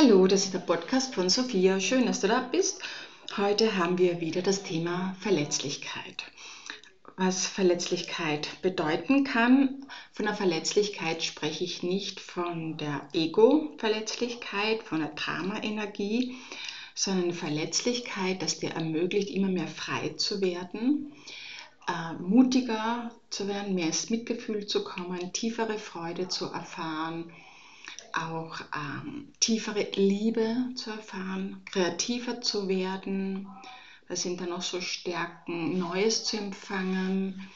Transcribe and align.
Hallo, 0.00 0.28
das 0.28 0.44
ist 0.44 0.54
der 0.54 0.60
Podcast 0.60 1.16
von 1.16 1.28
Sophia. 1.28 1.80
Schön, 1.80 2.06
dass 2.06 2.20
du 2.20 2.28
da 2.28 2.38
bist. 2.38 2.80
Heute 3.36 3.76
haben 3.76 3.98
wir 3.98 4.20
wieder 4.20 4.42
das 4.42 4.62
Thema 4.62 5.16
Verletzlichkeit. 5.18 6.22
Was 7.16 7.48
Verletzlichkeit 7.48 8.62
bedeuten 8.62 9.24
kann. 9.24 9.84
Von 10.12 10.26
der 10.26 10.36
Verletzlichkeit 10.36 11.24
spreche 11.24 11.64
ich 11.64 11.82
nicht 11.82 12.20
von 12.20 12.76
der 12.76 13.08
Ego-Verletzlichkeit, 13.12 14.84
von 14.84 15.00
der 15.00 15.08
Drama-Energie, 15.08 16.36
sondern 16.94 17.32
Verletzlichkeit, 17.32 18.40
das 18.40 18.60
dir 18.60 18.70
ermöglicht, 18.70 19.30
immer 19.30 19.48
mehr 19.48 19.66
frei 19.66 20.10
zu 20.10 20.40
werden, 20.40 21.12
äh, 21.88 22.12
mutiger 22.22 23.10
zu 23.30 23.48
werden, 23.48 23.74
mehr 23.74 23.86
ins 23.86 24.10
Mitgefühl 24.10 24.64
zu 24.68 24.84
kommen, 24.84 25.32
tiefere 25.32 25.76
Freude 25.76 26.28
zu 26.28 26.44
erfahren, 26.44 27.32
auch 28.14 28.60
ähm, 28.74 29.32
tiefere 29.40 29.86
Liebe 29.94 30.70
zu 30.74 30.90
erfahren, 30.90 31.62
kreativer 31.70 32.40
zu 32.40 32.68
werden. 32.68 33.48
Was 34.08 34.22
sind 34.22 34.40
da 34.40 34.46
noch 34.46 34.62
so 34.62 34.80
Stärken, 34.80 35.78
Neues 35.78 36.24
zu 36.24 36.38
empfangen. 36.38 37.48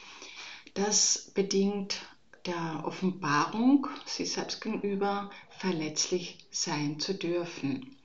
Das 0.75 1.31
bedingt 1.33 1.97
der 2.45 2.83
Offenbarung, 2.85 3.87
sich 4.05 4.31
selbst 4.31 4.61
gegenüber 4.61 5.31
verletzlich 5.49 6.37
sein 6.51 6.99
zu 6.99 7.13
dürfen. 7.13 7.95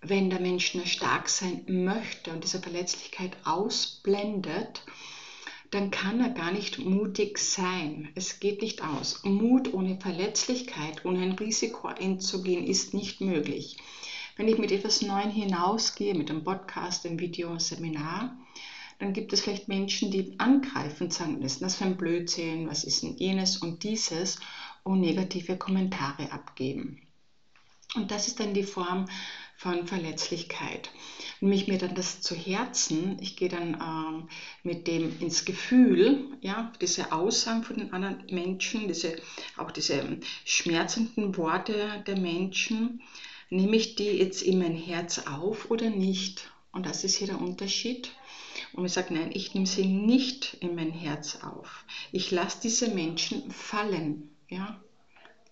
Wenn 0.00 0.30
der 0.30 0.40
Mensch 0.40 0.74
nur 0.74 0.86
stark 0.86 1.28
sein 1.28 1.64
möchte 1.66 2.32
und 2.32 2.44
diese 2.44 2.60
Verletzlichkeit 2.60 3.36
ausblendet, 3.44 4.82
dann 5.74 5.90
kann 5.90 6.20
er 6.20 6.30
gar 6.30 6.52
nicht 6.52 6.78
mutig 6.78 7.38
sein. 7.38 8.08
Es 8.14 8.38
geht 8.38 8.62
nicht 8.62 8.84
aus. 8.84 9.24
Mut 9.24 9.74
ohne 9.74 9.98
Verletzlichkeit, 9.98 11.04
ohne 11.04 11.20
ein 11.20 11.32
Risiko 11.32 11.88
einzugehen, 11.88 12.64
ist 12.64 12.94
nicht 12.94 13.20
möglich. 13.20 13.78
Wenn 14.36 14.46
ich 14.46 14.58
mit 14.58 14.70
etwas 14.70 15.02
Neuem 15.02 15.30
hinausgehe, 15.30 16.14
mit 16.14 16.30
einem 16.30 16.44
Podcast, 16.44 17.04
einem 17.04 17.18
Video, 17.18 17.48
einem 17.48 17.58
Seminar, 17.58 18.38
dann 19.00 19.12
gibt 19.12 19.32
es 19.32 19.40
vielleicht 19.40 19.66
Menschen, 19.66 20.12
die 20.12 20.38
angreifen, 20.38 21.10
sagen, 21.10 21.42
was 21.42 21.54
ist 21.54 21.62
das 21.62 21.74
für 21.74 21.86
ein 21.86 21.96
Blödsinn, 21.96 22.68
was 22.68 22.84
ist 22.84 23.02
denn 23.02 23.16
jenes 23.16 23.56
und 23.56 23.82
dieses 23.82 24.38
und 24.84 25.00
negative 25.00 25.56
Kommentare 25.56 26.30
abgeben. 26.30 27.00
Und 27.96 28.12
das 28.12 28.28
ist 28.28 28.38
dann 28.38 28.54
die 28.54 28.62
Form 28.62 29.06
von 29.56 29.86
Verletzlichkeit. 29.86 30.90
Nehme 31.40 31.54
ich 31.54 31.68
mir 31.68 31.78
dann 31.78 31.94
das 31.94 32.20
zu 32.20 32.34
Herzen, 32.34 33.18
ich 33.20 33.36
gehe 33.36 33.48
dann 33.48 33.74
ähm, 33.74 34.28
mit 34.62 34.86
dem 34.86 35.20
ins 35.20 35.44
Gefühl, 35.44 36.36
ja, 36.40 36.72
diese 36.80 37.12
Aussagen 37.12 37.62
von 37.62 37.76
den 37.76 37.92
anderen 37.92 38.24
Menschen, 38.30 38.88
diese, 38.88 39.16
auch 39.56 39.70
diese 39.70 40.18
schmerzenden 40.44 41.36
Worte 41.36 42.02
der 42.06 42.18
Menschen, 42.18 43.02
nehme 43.50 43.76
ich 43.76 43.94
die 43.94 44.04
jetzt 44.04 44.42
in 44.42 44.58
mein 44.58 44.76
Herz 44.76 45.20
auf 45.26 45.70
oder 45.70 45.90
nicht? 45.90 46.50
Und 46.72 46.86
das 46.86 47.04
ist 47.04 47.16
hier 47.16 47.28
der 47.28 47.40
Unterschied. 47.40 48.10
Und 48.72 48.84
ich 48.84 48.92
sage, 48.92 49.14
nein, 49.14 49.30
ich 49.32 49.54
nehme 49.54 49.66
sie 49.66 49.86
nicht 49.86 50.56
in 50.60 50.74
mein 50.74 50.90
Herz 50.90 51.38
auf. 51.42 51.84
Ich 52.10 52.30
lasse 52.30 52.58
diese 52.62 52.88
Menschen 52.88 53.50
fallen, 53.50 54.30
ja, 54.48 54.80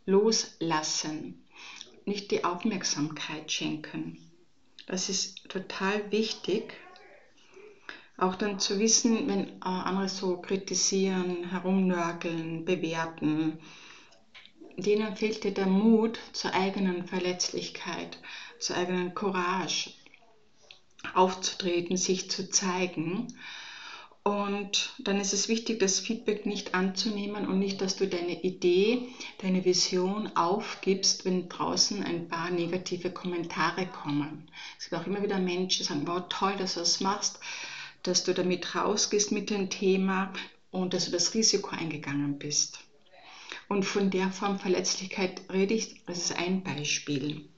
loslassen 0.06 1.41
nicht 2.04 2.30
die 2.30 2.44
Aufmerksamkeit 2.44 3.50
schenken. 3.50 4.18
Das 4.86 5.08
ist 5.08 5.48
total 5.48 6.10
wichtig. 6.10 6.74
Auch 8.16 8.34
dann 8.34 8.58
zu 8.58 8.78
wissen, 8.78 9.26
wenn 9.28 9.48
äh, 9.48 9.54
andere 9.62 10.08
so 10.08 10.36
kritisieren, 10.36 11.50
herumnörgeln, 11.50 12.64
bewerten, 12.64 13.58
denen 14.76 15.16
fehlt 15.16 15.44
dir 15.44 15.54
der 15.54 15.66
Mut 15.66 16.18
zur 16.32 16.54
eigenen 16.54 17.06
Verletzlichkeit, 17.06 18.18
zur 18.58 18.76
eigenen 18.76 19.14
Courage, 19.14 19.90
aufzutreten, 21.14 21.96
sich 21.96 22.30
zu 22.30 22.48
zeigen 22.48 23.28
und 24.24 24.94
dann 25.00 25.20
ist 25.20 25.32
es 25.32 25.48
wichtig, 25.48 25.80
das 25.80 25.98
Feedback 25.98 26.46
nicht 26.46 26.74
anzunehmen 26.74 27.48
und 27.48 27.58
nicht, 27.58 27.80
dass 27.80 27.96
du 27.96 28.06
deine 28.06 28.40
Idee, 28.42 29.08
deine 29.38 29.64
Vision 29.64 30.36
aufgibst, 30.36 31.24
wenn 31.24 31.48
draußen 31.48 32.04
ein 32.04 32.28
paar 32.28 32.50
negative 32.50 33.10
Kommentare 33.10 33.86
kommen. 33.86 34.48
Es 34.78 34.88
gibt 34.88 35.02
auch 35.02 35.06
immer 35.08 35.24
wieder 35.24 35.40
Menschen, 35.40 35.82
die 35.82 35.88
sagen, 35.88 36.06
wow, 36.06 36.22
toll, 36.28 36.54
dass 36.56 36.74
du 36.74 36.80
das 36.80 37.00
machst, 37.00 37.40
dass 38.04 38.22
du 38.22 38.32
damit 38.32 38.76
rausgehst 38.76 39.32
mit 39.32 39.50
dem 39.50 39.70
Thema 39.70 40.32
und 40.70 40.94
dass 40.94 41.06
du 41.06 41.10
das 41.10 41.34
Risiko 41.34 41.70
eingegangen 41.70 42.38
bist. 42.38 42.78
Und 43.68 43.84
von 43.84 44.10
der 44.10 44.30
Form 44.30 44.58
Verletzlichkeit 44.58 45.42
rede 45.52 45.74
ich, 45.74 46.04
das 46.06 46.18
ist 46.18 46.36
ein 46.36 46.62
Beispiel. 46.62 47.48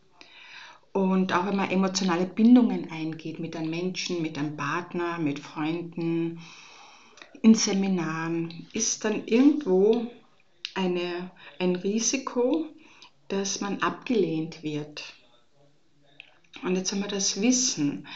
Und 0.94 1.32
auch 1.32 1.44
wenn 1.46 1.56
man 1.56 1.72
emotionale 1.72 2.24
Bindungen 2.24 2.88
eingeht 2.88 3.40
mit 3.40 3.56
einem 3.56 3.68
Menschen, 3.68 4.22
mit 4.22 4.38
einem 4.38 4.56
Partner, 4.56 5.18
mit 5.18 5.40
Freunden, 5.40 6.38
in 7.42 7.56
Seminaren, 7.56 8.68
ist 8.72 9.04
dann 9.04 9.26
irgendwo 9.26 10.06
eine, 10.74 11.32
ein 11.58 11.74
Risiko, 11.74 12.66
dass 13.26 13.60
man 13.60 13.82
abgelehnt 13.82 14.62
wird. 14.62 15.02
Und 16.62 16.76
jetzt 16.76 16.92
haben 16.92 17.00
wir 17.00 17.08
das 17.08 17.40
Wissen, 17.40 18.06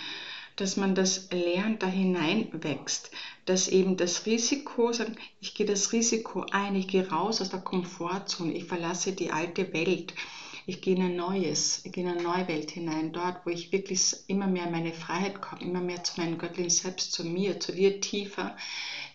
dass 0.54 0.76
man 0.76 0.94
das 0.94 1.30
lernt, 1.32 1.82
da 1.82 1.88
hineinwächst, 1.88 3.10
dass 3.44 3.66
eben 3.66 3.96
das 3.96 4.24
Risiko, 4.24 4.92
sagen, 4.92 5.16
ich 5.40 5.54
gehe 5.54 5.66
das 5.66 5.92
Risiko 5.92 6.46
ein, 6.52 6.76
ich 6.76 6.86
gehe 6.86 7.08
raus 7.08 7.40
aus 7.40 7.50
der 7.50 7.60
Komfortzone, 7.60 8.52
ich 8.52 8.66
verlasse 8.66 9.12
die 9.12 9.32
alte 9.32 9.72
Welt 9.72 10.14
ich 10.68 10.82
gehe 10.82 10.96
in 10.96 11.02
ein 11.02 11.16
neues, 11.16 11.80
ich 11.84 11.92
gehe 11.92 12.04
in 12.04 12.10
eine 12.10 12.22
neue 12.22 12.46
Welt 12.46 12.70
hinein, 12.70 13.10
dort, 13.10 13.46
wo 13.46 13.50
ich 13.50 13.72
wirklich 13.72 14.14
immer 14.26 14.46
mehr 14.46 14.66
in 14.66 14.70
meine 14.70 14.92
Freiheit 14.92 15.40
komme, 15.40 15.62
immer 15.62 15.80
mehr 15.80 16.04
zu 16.04 16.20
meinem 16.20 16.36
göttlichen 16.36 16.68
Selbst, 16.68 17.12
zu 17.12 17.24
mir, 17.24 17.58
zu 17.58 17.72
dir 17.72 18.02
tiefer 18.02 18.54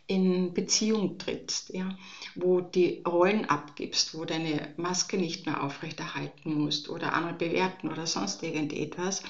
in 0.08 0.56
Beziehung 0.56 1.20
trittst, 1.20 1.70
ja, 1.70 1.96
wo 2.34 2.60
die 2.60 3.04
Rollen 3.08 3.46
abgibst, 3.46 4.18
wo 4.18 4.26
deine 4.26 4.74
Maske 4.78 5.18
nicht 5.18 5.46
mehr 5.46 5.64
aufrechterhalten 5.64 6.56
musst 6.56 6.90
oder 6.90 7.14
andere 7.14 7.36
bewerten 7.36 7.88
oder 7.88 8.08
sonst 8.08 8.42
irgendetwas, 8.42 9.22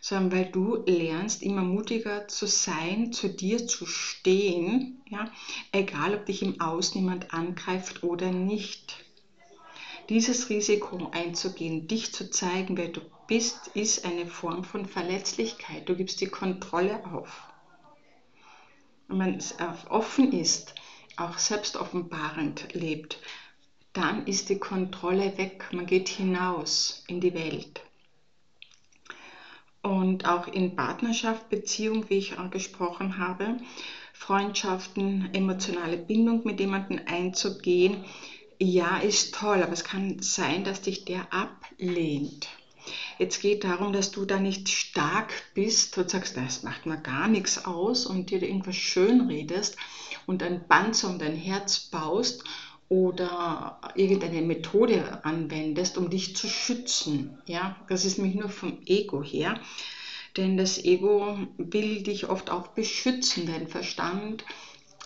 sondern 0.00 0.30
weil 0.30 0.52
du 0.52 0.76
lernst, 0.86 1.42
immer 1.42 1.62
mutiger 1.62 2.28
zu 2.28 2.46
sein, 2.46 3.12
zu 3.12 3.28
dir 3.28 3.66
zu 3.66 3.84
stehen, 3.84 5.02
ja, 5.08 5.24
egal 5.72 6.14
ob 6.14 6.26
dich 6.26 6.40
im 6.40 6.60
Außen 6.60 7.00
jemand 7.00 7.34
angreift 7.34 8.04
oder 8.04 8.30
nicht 8.30 9.03
dieses 10.08 10.48
Risiko 10.48 11.10
einzugehen, 11.12 11.88
dich 11.88 12.12
zu 12.12 12.30
zeigen, 12.30 12.76
wer 12.76 12.88
du 12.88 13.00
bist, 13.26 13.68
ist 13.74 14.04
eine 14.04 14.26
Form 14.26 14.64
von 14.64 14.86
Verletzlichkeit. 14.86 15.88
Du 15.88 15.96
gibst 15.96 16.20
die 16.20 16.26
Kontrolle 16.26 17.04
auf. 17.06 17.48
Wenn 19.08 19.18
man 19.18 19.38
offen 19.88 20.32
ist, 20.32 20.74
auch 21.16 21.38
selbst 21.38 21.76
offenbarend 21.76 22.74
lebt, 22.74 23.18
dann 23.92 24.26
ist 24.26 24.48
die 24.48 24.58
Kontrolle 24.58 25.38
weg. 25.38 25.68
Man 25.72 25.86
geht 25.86 26.08
hinaus 26.08 27.04
in 27.06 27.20
die 27.20 27.34
Welt. 27.34 27.80
Und 29.82 30.26
auch 30.26 30.48
in 30.48 30.74
Partnerschaft, 30.74 31.48
Beziehung, 31.50 32.08
wie 32.08 32.18
ich 32.18 32.38
angesprochen 32.38 33.18
habe, 33.18 33.58
Freundschaften, 34.12 35.28
emotionale 35.34 35.98
Bindung 35.98 36.42
mit 36.44 36.58
jemandem 36.58 37.00
einzugehen, 37.06 38.04
ja, 38.64 38.98
ist 38.98 39.34
toll, 39.34 39.62
aber 39.62 39.72
es 39.72 39.84
kann 39.84 40.20
sein, 40.20 40.64
dass 40.64 40.80
dich 40.80 41.04
der 41.04 41.32
ablehnt. 41.32 42.48
Jetzt 43.18 43.40
geht 43.40 43.64
darum, 43.64 43.92
dass 43.92 44.10
du 44.10 44.24
da 44.24 44.38
nicht 44.38 44.68
stark 44.68 45.32
bist 45.54 45.96
und 45.98 46.10
sagst, 46.10 46.36
das 46.36 46.62
macht 46.62 46.86
mir 46.86 46.98
gar 46.98 47.28
nichts 47.28 47.64
aus 47.64 48.06
und 48.06 48.30
dir 48.30 48.42
irgendwas 48.42 48.76
schön 48.76 49.22
redest 49.28 49.76
und 50.26 50.42
ein 50.42 50.66
Panzer 50.66 51.08
um 51.08 51.18
dein 51.18 51.36
Herz 51.36 51.78
baust 51.78 52.44
oder 52.88 53.80
irgendeine 53.94 54.42
Methode 54.42 55.24
anwendest, 55.24 55.96
um 55.96 56.10
dich 56.10 56.36
zu 56.36 56.48
schützen. 56.48 57.38
Ja, 57.46 57.76
das 57.88 58.04
ist 58.04 58.18
nämlich 58.18 58.36
nur 58.36 58.50
vom 58.50 58.78
Ego 58.86 59.22
her. 59.22 59.60
Denn 60.36 60.56
das 60.56 60.84
Ego 60.84 61.38
will 61.56 62.02
dich 62.02 62.28
oft 62.28 62.50
auch 62.50 62.68
beschützen, 62.68 63.46
dein 63.46 63.68
Verstand 63.68 64.44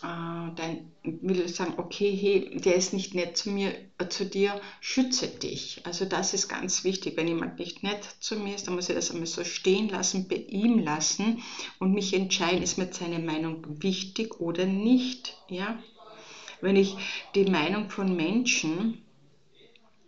äh, 0.03 0.55
dann 0.55 0.93
will 1.03 1.41
ich 1.41 1.55
sagen, 1.55 1.75
okay, 1.77 2.17
hey, 2.17 2.61
der 2.61 2.77
ist 2.77 2.93
nicht 2.93 3.15
nett 3.15 3.37
zu 3.37 3.51
mir, 3.51 3.75
äh, 3.99 4.09
zu 4.09 4.27
dir, 4.27 4.61
schütze 4.81 5.27
dich. 5.27 5.81
Also 5.85 6.05
das 6.05 6.35
ist 6.35 6.49
ganz 6.49 6.85
wichtig. 6.85 7.17
Wenn 7.17 7.29
jemand 7.29 7.59
nicht 7.59 7.83
nett 7.83 8.05
zu 8.21 8.37
mir 8.37 8.55
ist, 8.55 8.67
dann 8.67 8.75
muss 8.75 8.89
ich 8.89 8.95
das 8.95 9.11
einmal 9.11 9.27
so 9.27 9.45
stehen 9.45 9.89
lassen, 9.89 10.29
bei 10.29 10.37
ihm 10.37 10.79
lassen 10.79 11.43
und 11.79 11.95
mich 11.95 12.15
entscheiden, 12.15 12.63
ist 12.63 12.79
mir 12.79 12.93
seine 12.93 13.19
Meinung 13.19 13.83
wichtig 13.83 14.41
oder 14.41 14.67
nicht. 14.67 15.37
Ja? 15.49 15.79
Wenn 16.61 16.77
ich 16.77 16.97
die 17.35 17.47
Meinung 17.47 17.91
von 17.91 18.15
Menschen 18.15 19.03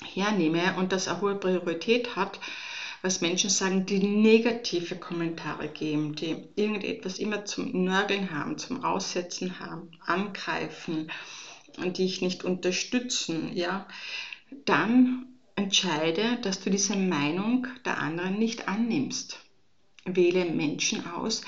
hernehme 0.04 0.76
und 0.78 0.92
das 0.92 1.08
eine 1.08 1.20
hohe 1.20 1.34
Priorität 1.34 2.16
hat, 2.16 2.38
was 3.02 3.20
Menschen 3.20 3.50
sagen, 3.50 3.87
die 3.87 3.99
negative 3.99 4.97
Kommentare 4.97 5.69
geben, 5.69 6.14
die 6.14 6.37
irgendetwas 6.56 7.19
immer 7.19 7.44
zum 7.44 7.85
Nörgeln 7.85 8.31
haben, 8.31 8.58
zum 8.58 8.85
Aussetzen 8.85 9.58
haben, 9.58 9.91
angreifen 10.05 11.11
und 11.79 11.99
die 11.99 12.05
ich 12.05 12.20
nicht 12.20 12.44
unterstützen, 12.44 13.56
ja, 13.56 13.88
dann 14.64 15.26
entscheide, 15.56 16.38
dass 16.43 16.61
du 16.61 16.70
diese 16.70 16.97
Meinung 16.97 17.67
der 17.85 17.99
anderen 17.99 18.38
nicht 18.38 18.69
annimmst. 18.69 19.41
Wähle 20.05 20.47
Menschen 20.47 21.06
aus, 21.06 21.43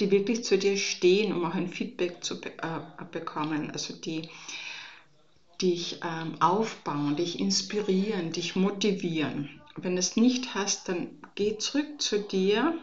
die 0.00 0.10
wirklich 0.10 0.42
zu 0.42 0.58
dir 0.58 0.76
stehen, 0.76 1.32
um 1.32 1.44
auch 1.44 1.54
ein 1.54 1.68
Feedback 1.68 2.24
zu 2.24 2.40
be 2.40 2.52
äh, 2.62 3.04
bekommen, 3.12 3.70
also 3.70 3.94
die 3.94 4.28
dich 5.60 6.00
ähm, 6.02 6.40
aufbauen, 6.40 7.16
dich 7.16 7.38
inspirieren, 7.38 8.32
dich 8.32 8.56
motivieren. 8.56 9.57
Wenn 9.80 9.96
es 9.96 10.16
nicht 10.16 10.54
hast, 10.54 10.88
dann 10.88 11.08
geh 11.36 11.56
zurück 11.58 12.02
zu 12.02 12.20
dir 12.20 12.76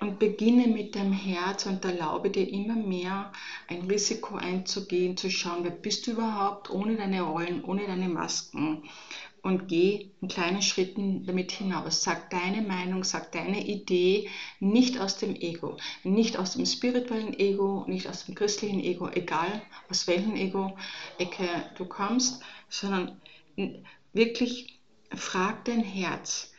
und 0.00 0.18
beginne 0.18 0.66
mit 0.66 0.94
dem 0.94 1.12
Herz 1.12 1.64
und 1.64 1.84
erlaube 1.84 2.30
dir 2.30 2.46
immer 2.46 2.74
mehr 2.74 3.32
ein 3.68 3.82
Risiko 3.82 4.36
einzugehen, 4.36 5.16
zu 5.16 5.30
schauen, 5.30 5.64
wer 5.64 5.70
bist 5.70 6.06
du 6.06 6.12
überhaupt 6.12 6.68
ohne 6.70 6.96
deine 6.96 7.22
Rollen, 7.22 7.64
ohne 7.64 7.86
deine 7.86 8.08
Masken 8.08 8.82
und 9.42 9.68
geh 9.68 10.10
in 10.20 10.28
kleinen 10.28 10.60
Schritten 10.60 11.24
damit 11.24 11.52
hinaus. 11.52 12.02
Sag 12.02 12.28
deine 12.28 12.60
Meinung, 12.62 13.04
sag 13.04 13.32
deine 13.32 13.66
Idee, 13.66 14.28
nicht 14.58 15.00
aus 15.00 15.16
dem 15.16 15.34
Ego, 15.34 15.78
nicht 16.04 16.38
aus 16.38 16.52
dem 16.52 16.66
spirituellen 16.66 17.38
Ego, 17.38 17.84
nicht 17.88 18.06
aus 18.06 18.26
dem 18.26 18.34
christlichen 18.34 18.80
Ego, 18.80 19.08
egal 19.08 19.62
aus 19.88 20.06
welchem 20.06 20.36
Ego-Ecke 20.36 21.48
du 21.78 21.86
kommst, 21.86 22.42
sondern 22.68 23.20
wirklich 24.12 24.79
frag 25.14 25.64
dein 25.64 25.82
Herz, 25.82 26.52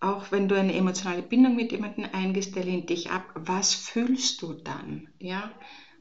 auch 0.00 0.30
wenn 0.30 0.48
du 0.48 0.58
eine 0.58 0.74
emotionale 0.74 1.22
Bindung 1.22 1.56
mit 1.56 1.72
jemandem 1.72 2.06
eingehst, 2.12 2.54
der 2.54 2.64
lehnt 2.64 2.90
dich 2.90 3.10
ab, 3.10 3.32
was 3.34 3.74
fühlst 3.74 4.42
du 4.42 4.52
dann? 4.52 5.08
Ja? 5.18 5.50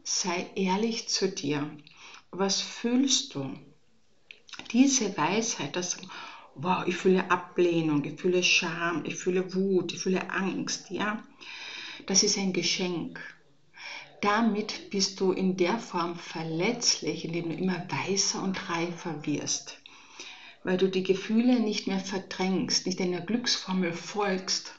Sei 0.03 0.51
ehrlich 0.55 1.07
zu 1.07 1.29
dir. 1.29 1.77
Was 2.31 2.59
fühlst 2.59 3.35
du? 3.35 3.53
Diese 4.71 5.15
Weisheit, 5.15 5.75
dass, 5.75 5.97
wow, 6.55 6.85
ich 6.85 6.97
fühle 6.97 7.31
Ablehnung, 7.31 8.03
ich 8.03 8.19
fühle 8.19 8.43
Scham, 8.43 9.03
ich 9.05 9.15
fühle 9.15 9.53
Wut, 9.53 9.93
ich 9.93 9.99
fühle 9.99 10.29
Angst, 10.29 10.89
ja, 10.89 11.23
das 12.05 12.23
ist 12.23 12.37
ein 12.37 12.51
Geschenk. 12.51 13.21
Damit 14.21 14.89
bist 14.89 15.19
du 15.19 15.31
in 15.31 15.57
der 15.57 15.79
Form 15.79 16.15
verletzlich, 16.15 17.25
indem 17.25 17.49
du 17.49 17.55
immer 17.55 17.85
weißer 17.89 18.41
und 18.41 18.69
reifer 18.69 19.25
wirst 19.25 19.82
weil 20.63 20.77
du 20.77 20.89
die 20.89 21.03
Gefühle 21.03 21.59
nicht 21.59 21.87
mehr 21.87 21.99
verdrängst, 21.99 22.85
nicht 22.85 23.01
einer 23.01 23.21
Glücksformel 23.21 23.93
folgst 23.93 24.73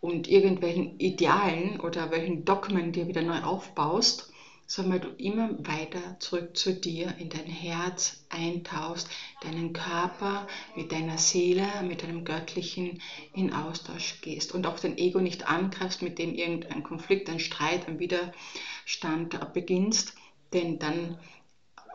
und 0.00 0.28
irgendwelchen 0.28 0.98
Idealen 0.98 1.80
oder 1.80 2.10
welchen 2.10 2.44
Dogmen 2.44 2.92
dir 2.92 3.08
wieder 3.08 3.22
neu 3.22 3.40
aufbaust, 3.42 4.30
sondern 4.66 4.92
weil 4.92 5.00
du 5.00 5.08
immer 5.16 5.50
weiter 5.66 6.16
zurück 6.20 6.56
zu 6.56 6.74
dir 6.74 7.14
in 7.18 7.28
dein 7.28 7.46
Herz 7.46 8.24
eintauchst, 8.30 9.08
deinen 9.42 9.72
Körper 9.72 10.46
mit 10.74 10.92
deiner 10.92 11.18
Seele, 11.18 11.66
mit 11.82 12.02
deinem 12.02 12.24
Göttlichen 12.24 13.00
in 13.34 13.52
Austausch 13.52 14.20
gehst 14.22 14.52
und 14.52 14.66
auch 14.66 14.78
dein 14.78 14.96
Ego 14.96 15.20
nicht 15.20 15.46
angreifst, 15.48 16.02
mit 16.02 16.18
dem 16.18 16.34
irgendein 16.34 16.82
Konflikt, 16.82 17.28
ein 17.28 17.40
Streit, 17.40 17.88
ein 17.88 17.98
Widerstand 17.98 19.52
beginnst, 19.52 20.14
denn 20.52 20.78
dann 20.78 21.18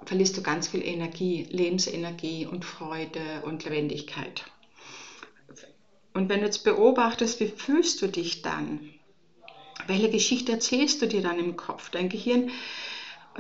verlierst 0.06 0.38
du 0.38 0.42
ganz 0.42 0.68
viel 0.68 0.84
Energie, 0.84 1.48
Lebensenergie 1.50 2.46
und 2.46 2.66
Freude 2.66 3.42
und 3.44 3.64
Lebendigkeit. 3.64 4.46
Und 6.14 6.30
wenn 6.30 6.40
du 6.40 6.46
jetzt 6.46 6.64
beobachtest, 6.64 7.40
wie 7.40 7.48
fühlst 7.48 8.02
du 8.02 8.08
dich 8.08 8.42
dann? 8.42 8.90
Welche 9.88 10.10
Geschichte 10.10 10.52
erzählst 10.52 11.02
du 11.02 11.08
dir 11.08 11.22
dann 11.22 11.40
im 11.40 11.56
Kopf? 11.56 11.90
Dein 11.90 12.10
Gehirn 12.10 12.52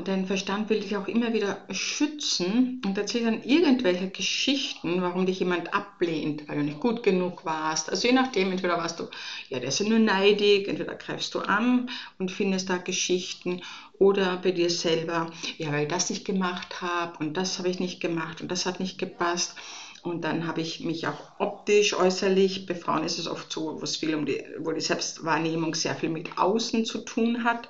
dein 0.07 0.25
Verstand 0.25 0.69
will 0.69 0.79
dich 0.79 0.95
auch 0.97 1.07
immer 1.07 1.33
wieder 1.33 1.65
schützen 1.71 2.81
und 2.85 2.97
erzählt 2.97 3.25
dann 3.25 3.43
irgendwelche 3.43 4.09
Geschichten, 4.09 5.01
warum 5.01 5.25
dich 5.25 5.39
jemand 5.39 5.73
ablehnt, 5.73 6.47
weil 6.47 6.57
du 6.57 6.63
nicht 6.63 6.79
gut 6.79 7.03
genug 7.03 7.45
warst. 7.45 7.89
Also 7.89 8.07
je 8.07 8.13
nachdem, 8.13 8.51
entweder 8.51 8.77
warst 8.77 8.99
du, 8.99 9.07
ja, 9.49 9.59
der 9.59 9.69
ist 9.69 9.79
ja 9.79 9.87
nur 9.87 9.99
neidig, 9.99 10.67
entweder 10.67 10.95
greifst 10.95 11.35
du 11.35 11.39
an 11.39 11.89
und 12.17 12.31
findest 12.31 12.69
da 12.69 12.77
Geschichten 12.77 13.61
oder 13.97 14.37
bei 14.37 14.51
dir 14.51 14.69
selber, 14.69 15.31
ja, 15.57 15.71
weil 15.71 15.83
ich 15.83 15.89
das 15.89 16.09
nicht 16.09 16.25
gemacht 16.25 16.81
habe 16.81 17.17
und 17.19 17.35
das 17.35 17.57
habe 17.59 17.69
ich 17.69 17.79
nicht 17.79 17.99
gemacht 17.99 18.41
und 18.41 18.49
das 18.49 18.65
hat 18.65 18.79
nicht 18.79 18.97
gepasst. 18.97 19.55
Und 20.01 20.23
dann 20.23 20.47
habe 20.47 20.61
ich 20.61 20.79
mich 20.79 21.07
auch 21.07 21.31
optisch, 21.39 21.93
äußerlich, 21.93 22.65
bei 22.65 22.73
Frauen 22.73 23.03
ist 23.03 23.19
es 23.19 23.27
oft 23.27 23.51
so, 23.51 23.81
wo, 23.81 23.83
es 23.83 23.97
viel 23.97 24.15
um 24.15 24.25
die, 24.25 24.41
wo 24.59 24.71
die 24.71 24.79
Selbstwahrnehmung 24.79 25.75
sehr 25.75 25.93
viel 25.93 26.07
mit 26.07 26.37
Außen 26.37 26.85
zu 26.85 26.99
tun 26.99 27.43
hat 27.43 27.67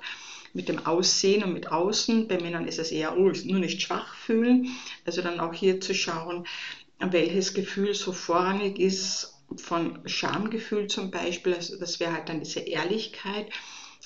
mit 0.52 0.68
dem 0.68 0.86
Aussehen 0.86 1.44
und 1.44 1.52
mit 1.52 1.70
Außen. 1.70 2.28
Bei 2.28 2.40
Männern 2.40 2.66
ist 2.66 2.78
es 2.78 2.90
eher, 2.90 3.16
oh, 3.16 3.32
nur 3.44 3.58
nicht 3.60 3.82
schwach 3.82 4.14
fühlen. 4.14 4.68
Also 5.04 5.22
dann 5.22 5.40
auch 5.40 5.54
hier 5.54 5.80
zu 5.80 5.94
schauen, 5.94 6.46
welches 6.98 7.54
Gefühl 7.54 7.94
so 7.94 8.12
vorrangig 8.12 8.78
ist, 8.78 9.34
von 9.56 10.06
Schamgefühl 10.06 10.86
zum 10.86 11.10
Beispiel. 11.10 11.54
Also 11.54 11.78
das 11.78 12.00
wäre 12.00 12.12
halt 12.12 12.28
dann 12.28 12.40
diese 12.40 12.60
Ehrlichkeit 12.60 13.50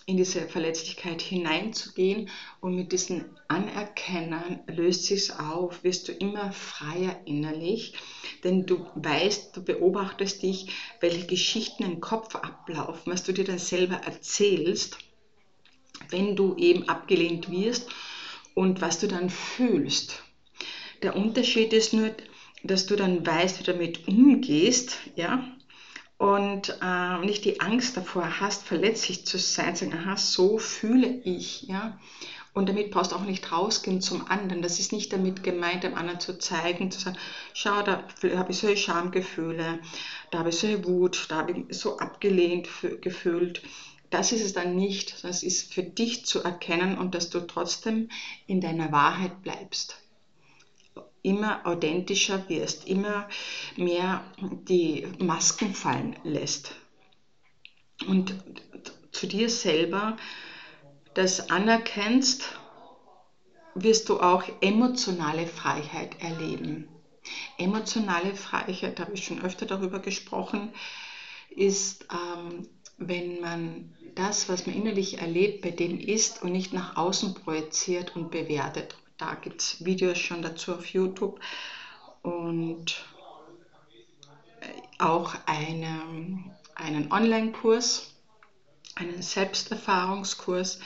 in 0.07 0.19
diese 0.19 0.43
Verletzlichkeit 0.49 1.23
hineinzugehen 1.23 2.29
und 2.61 2.77
mit 2.77 2.93
diesen 2.93 3.25
Anerkennen 3.49 4.61
löst 4.67 5.05
sich's 5.05 5.31
auf, 5.31 5.83
wirst 5.83 6.09
du 6.09 6.13
immer 6.13 6.53
freier 6.53 7.23
innerlich, 7.25 7.95
denn 8.43 8.67
du 8.67 8.87
weißt, 8.97 9.57
du 9.57 9.65
beobachtest 9.65 10.43
dich, 10.43 10.69
welche 11.01 11.27
Geschichten 11.27 11.85
im 11.85 12.01
Kopf 12.01 12.35
ablaufen, 12.35 13.13
was 13.13 13.23
du 13.23 13.33
dir 13.33 13.45
dann 13.45 13.59
selber 13.59 13.95
erzählst 13.95 14.99
wenn 16.11 16.37
du 16.37 16.57
eben 16.57 16.89
abgelehnt 16.89 17.51
wirst 17.51 17.89
und 18.55 18.81
was 18.81 18.99
du 18.99 19.09
dann 19.09 19.31
fühlst. 19.31 20.23
Der 21.03 21.17
Unterschied 21.17 21.73
ist 21.73 21.93
nur, 21.93 22.11
dass 22.63 22.87
du 22.87 22.97
dann 22.97 23.27
weißt, 23.27 23.61
wie 23.61 23.65
du 23.65 23.73
damit 23.73 24.09
umgehst, 24.09 24.99
ja, 25.17 25.45
und 26.17 26.79
äh, 26.81 27.19
nicht 27.19 27.45
die 27.45 27.61
Angst 27.61 27.97
davor 27.97 28.41
hast, 28.41 28.63
verletzlich 28.65 29.27
zu 29.27 29.37
sein, 29.39 29.77
sagen, 29.77 29.93
aha, 29.93 30.17
so 30.17 30.59
fühle 30.59 31.09
ich, 31.25 31.63
ja. 31.65 31.99
Und 32.55 32.69
damit 32.69 32.93
brauchst 32.93 33.11
du 33.11 33.17
auch 33.17 33.25
nicht 33.25 33.51
rausgehen 33.51 34.01
zum 34.01 34.29
anderen. 34.29 34.63
Das 34.63 34.79
ist 34.79 34.93
nicht 34.93 35.13
damit 35.13 35.43
gemeint, 35.43 35.83
dem 35.83 35.97
anderen 35.97 36.21
zu 36.21 36.39
zeigen, 36.39 36.93
zu 36.93 37.01
sagen, 37.01 37.19
schau, 37.53 37.83
da 37.83 38.05
habe 38.37 38.53
ich 38.53 38.59
solche 38.59 38.77
Schamgefühle, 38.77 39.81
da 40.31 40.39
habe 40.39 40.51
ich 40.51 40.59
solche 40.59 40.87
Wut, 40.87 41.27
da 41.29 41.39
habe 41.39 41.65
ich 41.69 41.77
so 41.77 41.99
abgelehnt 41.99 42.69
gefühlt 43.01 43.61
das 44.11 44.33
ist 44.33 44.43
es 44.43 44.53
dann 44.53 44.77
nicht, 44.77 45.25
es 45.25 45.43
ist 45.43 45.73
für 45.73 45.83
dich 45.83 46.25
zu 46.25 46.43
erkennen 46.43 46.99
und 46.99 47.15
dass 47.15 47.31
du 47.31 47.41
trotzdem 47.41 48.09
in 48.47 48.61
deiner 48.61 48.93
Wahrheit 48.93 49.43
bleibst. 49.43 49.99
Immer 51.23 51.67
authentischer 51.67 52.49
wirst, 52.49 52.87
immer 52.87 53.29
mehr 53.77 54.25
die 54.69 55.07
Masken 55.19 55.75
fallen 55.75 56.17
lässt. 56.23 56.75
Und 58.07 58.35
zu 59.11 59.27
dir 59.27 59.49
selber 59.49 60.17
das 61.15 61.51
anerkennst, 61.51 62.59
wirst 63.75 64.09
du 64.09 64.21
auch 64.21 64.45
emotionale 64.61 65.47
Freiheit 65.47 66.21
erleben. 66.21 66.89
Emotionale 67.57 68.35
Freiheit, 68.35 68.99
da 68.99 69.05
habe 69.05 69.15
ich 69.15 69.25
schon 69.25 69.43
öfter 69.43 69.67
darüber 69.67 69.99
gesprochen, 69.99 70.73
ist 71.51 72.07
ähm, 72.13 72.69
wenn 72.99 73.41
man 73.41 73.95
das, 74.15 74.49
was 74.49 74.67
man 74.67 74.77
innerlich 74.77 75.19
erlebt, 75.19 75.63
bei 75.63 75.71
dem 75.71 75.99
ist 75.99 76.43
und 76.43 76.53
nicht 76.53 76.73
nach 76.73 76.97
außen 76.97 77.35
projiziert 77.35 78.15
und 78.15 78.31
bewertet. 78.31 78.97
Da 79.17 79.35
gibt 79.35 79.61
es 79.61 79.85
Videos 79.85 80.19
schon 80.19 80.43
dazu 80.43 80.75
auf 80.75 80.87
YouTube 80.87 81.41
und 82.23 83.05
auch 84.99 85.35
eine, 85.47 86.01
einen 86.75 87.13
Online-Kurs, 87.13 88.15
einen 88.95 89.23
Selbsterfahrungskurs, 89.23 90.81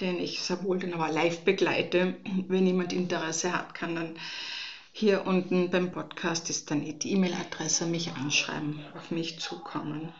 den 0.00 0.18
ich 0.18 0.40
sehr 0.40 0.62
wohl 0.64 0.78
dann 0.78 0.94
aber 0.94 1.10
live 1.10 1.40
begleite. 1.40 2.16
Wenn 2.48 2.66
jemand 2.66 2.92
Interesse 2.92 3.52
hat, 3.52 3.74
kann 3.74 3.94
dann 3.94 4.16
hier 4.92 5.26
unten 5.26 5.70
beim 5.70 5.90
Podcast 5.90 6.50
ist 6.50 6.70
dann 6.70 6.82
die 6.98 7.12
E-Mail-Adresse 7.12 7.86
mich 7.86 8.12
anschreiben, 8.12 8.80
auf 8.94 9.10
mich 9.10 9.40
zukommen. 9.40 10.12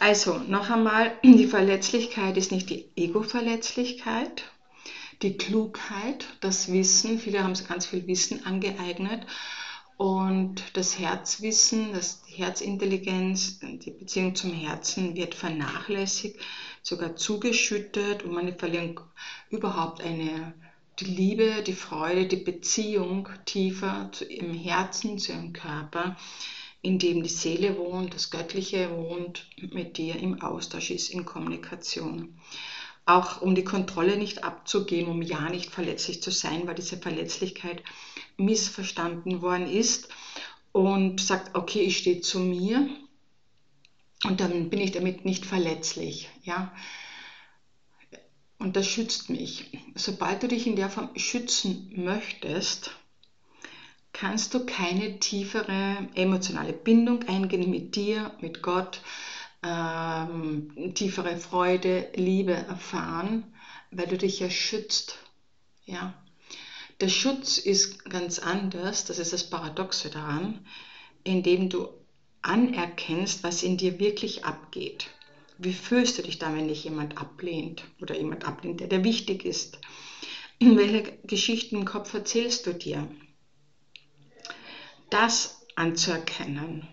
Also 0.00 0.38
noch 0.38 0.70
einmal, 0.70 1.12
die 1.22 1.46
Verletzlichkeit 1.46 2.36
ist 2.36 2.52
nicht 2.52 2.70
die 2.70 2.90
Ego-Verletzlichkeit, 2.96 4.44
die 5.22 5.36
Klugheit, 5.36 6.26
das 6.40 6.72
Wissen, 6.72 7.18
viele 7.18 7.42
haben 7.42 7.54
sich 7.54 7.68
ganz 7.68 7.86
viel 7.86 8.06
Wissen 8.06 8.44
angeeignet 8.44 9.26
und 9.96 10.62
das 10.74 10.98
Herzwissen, 10.98 11.92
das, 11.92 12.22
die 12.24 12.34
Herzintelligenz, 12.34 13.60
die 13.60 13.92
Beziehung 13.92 14.34
zum 14.34 14.52
Herzen 14.52 15.14
wird 15.14 15.34
vernachlässigt, 15.34 16.40
sogar 16.82 17.16
zugeschüttet 17.16 18.24
und 18.24 18.32
man 18.32 18.58
verliert 18.58 18.98
überhaupt 19.50 20.02
eine, 20.02 20.54
die 20.98 21.06
Liebe, 21.06 21.62
die 21.62 21.72
Freude, 21.72 22.26
die 22.26 22.36
Beziehung 22.36 23.28
tiefer 23.46 24.10
zu 24.12 24.24
ihrem 24.24 24.54
Herzen, 24.54 25.18
zu 25.18 25.32
ihrem 25.32 25.52
Körper 25.52 26.16
in 26.84 26.98
dem 26.98 27.22
die 27.22 27.30
Seele 27.30 27.78
wohnt, 27.78 28.14
das 28.14 28.30
Göttliche 28.30 28.94
wohnt, 28.94 29.46
mit 29.72 29.96
dir 29.96 30.16
im 30.16 30.42
Austausch 30.42 30.90
ist, 30.90 31.08
in 31.08 31.24
Kommunikation. 31.24 32.38
Auch 33.06 33.40
um 33.40 33.54
die 33.54 33.64
Kontrolle 33.64 34.18
nicht 34.18 34.44
abzugeben, 34.44 35.10
um 35.10 35.22
ja 35.22 35.48
nicht 35.48 35.70
verletzlich 35.70 36.22
zu 36.22 36.30
sein, 36.30 36.66
weil 36.66 36.74
diese 36.74 36.98
Verletzlichkeit 36.98 37.82
missverstanden 38.36 39.40
worden 39.40 39.66
ist 39.66 40.08
und 40.72 41.20
sagt, 41.22 41.56
okay, 41.56 41.80
ich 41.80 41.96
stehe 41.96 42.20
zu 42.20 42.38
mir 42.38 42.86
und 44.24 44.40
dann 44.40 44.68
bin 44.68 44.80
ich 44.80 44.92
damit 44.92 45.24
nicht 45.24 45.46
verletzlich, 45.46 46.28
ja. 46.42 46.74
Und 48.58 48.76
das 48.76 48.86
schützt 48.86 49.30
mich. 49.30 49.70
Sobald 49.94 50.42
du 50.42 50.48
dich 50.48 50.66
in 50.66 50.76
der 50.76 50.90
Form 50.90 51.10
schützen 51.16 51.92
möchtest, 51.96 52.90
kannst 54.14 54.54
du 54.54 54.64
keine 54.64 55.18
tiefere 55.18 56.08
emotionale 56.14 56.72
Bindung 56.72 57.24
eingehen 57.24 57.68
mit 57.68 57.96
dir, 57.96 58.32
mit 58.40 58.62
Gott, 58.62 59.02
ähm, 59.62 60.92
tiefere 60.94 61.36
Freude, 61.36 62.08
Liebe 62.14 62.52
erfahren, 62.52 63.52
weil 63.90 64.06
du 64.06 64.16
dich 64.16 64.38
ja 64.38 64.48
schützt. 64.48 65.18
Ja. 65.84 66.14
Der 67.00 67.08
Schutz 67.08 67.58
ist 67.58 68.04
ganz 68.04 68.38
anders, 68.38 69.04
das 69.04 69.18
ist 69.18 69.32
das 69.32 69.50
Paradoxe 69.50 70.10
daran, 70.10 70.64
indem 71.24 71.68
du 71.68 71.88
anerkennst, 72.40 73.42
was 73.42 73.64
in 73.64 73.76
dir 73.76 73.98
wirklich 73.98 74.44
abgeht. 74.44 75.10
Wie 75.58 75.72
fühlst 75.72 76.18
du 76.18 76.22
dich 76.22 76.38
da, 76.38 76.54
wenn 76.54 76.68
dich 76.68 76.84
jemand 76.84 77.18
ablehnt 77.18 77.84
oder 78.00 78.16
jemand 78.16 78.46
ablehnt, 78.46 78.78
der 78.80 78.86
dir 78.86 79.02
wichtig 79.02 79.44
ist? 79.44 79.80
Welche 80.60 81.18
Geschichten 81.24 81.76
im 81.76 81.84
Kopf 81.84 82.14
erzählst 82.14 82.66
du 82.66 82.74
dir? 82.74 83.08
Das 85.10 85.66
anzuerkennen 85.76 86.88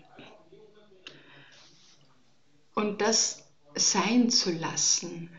und 2.74 3.00
das 3.00 3.44
sein 3.74 4.30
zu 4.30 4.52
lassen 4.52 5.30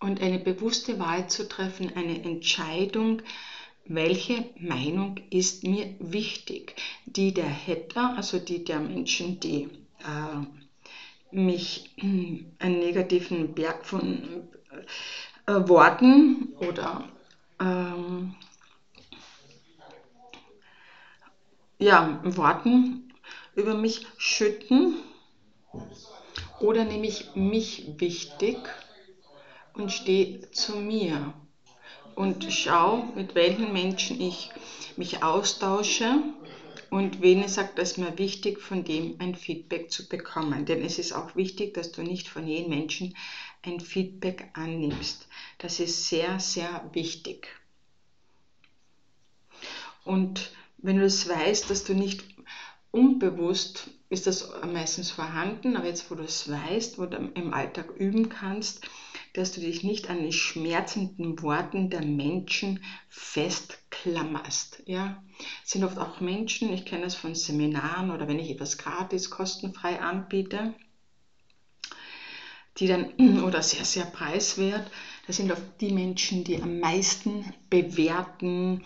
und 0.00 0.20
eine 0.20 0.38
bewusste 0.38 0.98
Wahl 0.98 1.28
zu 1.28 1.48
treffen, 1.48 1.92
eine 1.96 2.22
Entscheidung, 2.22 3.22
welche 3.86 4.50
Meinung 4.58 5.20
ist 5.30 5.64
mir 5.64 5.94
wichtig, 5.98 6.74
die 7.06 7.34
der 7.34 7.50
Hatter, 7.50 8.14
also 8.16 8.38
die 8.38 8.64
der 8.64 8.80
Menschen, 8.80 9.40
die 9.40 9.68
äh, 10.00 11.34
mich 11.34 11.90
einen 11.98 12.78
negativen 12.78 13.54
Berg 13.54 13.84
von 13.84 14.48
äh, 15.46 15.52
Worten 15.68 16.54
oder 16.58 17.08
ähm, 17.60 18.34
ja, 21.78 22.20
Worten 22.24 23.12
über 23.54 23.74
mich 23.74 24.06
schütten 24.16 24.96
oder 26.60 26.84
nehme 26.84 27.06
ich 27.06 27.34
mich 27.34 27.94
wichtig 27.98 28.58
und 29.74 29.90
stehe 29.90 30.50
zu 30.52 30.76
mir 30.76 31.34
und 32.14 32.52
schaue, 32.52 33.08
mit 33.14 33.34
welchen 33.34 33.72
Menschen 33.72 34.20
ich 34.20 34.50
mich 34.96 35.22
austausche 35.22 36.22
und 36.90 37.20
wen 37.20 37.48
sagt, 37.48 37.78
es 37.80 37.96
mir 37.96 38.18
wichtig, 38.18 38.60
von 38.60 38.84
dem 38.84 39.16
ein 39.18 39.34
Feedback 39.34 39.90
zu 39.90 40.08
bekommen. 40.08 40.64
Denn 40.64 40.80
es 40.82 40.98
ist 40.98 41.12
auch 41.12 41.34
wichtig, 41.34 41.74
dass 41.74 41.90
du 41.90 42.02
nicht 42.02 42.28
von 42.28 42.46
jedem 42.46 42.70
Menschen 42.70 43.16
ein 43.62 43.80
Feedback 43.80 44.48
annimmst. 44.52 45.26
Das 45.58 45.80
ist 45.80 46.06
sehr, 46.08 46.38
sehr 46.38 46.88
wichtig. 46.92 47.48
Und 50.04 50.52
wenn 50.84 50.96
du 50.96 51.02
das 51.02 51.26
weißt, 51.26 51.70
dass 51.70 51.82
du 51.84 51.94
nicht 51.94 52.22
unbewusst 52.90 53.90
ist 54.10 54.26
das 54.26 54.48
meistens 54.70 55.10
vorhanden, 55.10 55.76
aber 55.76 55.86
jetzt, 55.86 56.10
wo 56.10 56.14
du 56.14 56.22
es 56.22 56.48
weißt, 56.48 56.98
wo 56.98 57.06
du 57.06 57.16
im 57.16 57.54
Alltag 57.54 57.90
üben 57.96 58.28
kannst, 58.28 58.82
dass 59.32 59.50
du 59.50 59.60
dich 59.60 59.82
nicht 59.82 60.10
an 60.10 60.20
den 60.20 60.30
schmerzenden 60.30 61.40
Worten 61.42 61.88
der 61.88 62.04
Menschen 62.04 62.84
festklammerst. 63.08 64.82
Ja? 64.84 65.24
Es 65.64 65.70
sind 65.70 65.84
oft 65.84 65.98
auch 65.98 66.20
Menschen, 66.20 66.72
ich 66.72 66.84
kenne 66.84 67.04
das 67.04 67.14
von 67.14 67.34
Seminaren 67.34 68.10
oder 68.10 68.28
wenn 68.28 68.38
ich 68.38 68.50
etwas 68.50 68.76
gratis, 68.76 69.30
kostenfrei 69.30 70.00
anbiete, 70.00 70.74
die 72.76 72.86
dann, 72.86 73.42
oder 73.44 73.62
sehr, 73.62 73.86
sehr 73.86 74.04
preiswert, 74.04 74.88
das 75.26 75.36
sind 75.36 75.50
oft 75.50 75.62
die 75.80 75.92
Menschen, 75.92 76.44
die 76.44 76.60
am 76.60 76.78
meisten 76.78 77.52
bewerten, 77.70 78.84